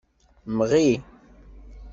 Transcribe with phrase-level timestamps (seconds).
[0.57, 0.87] Mɣi.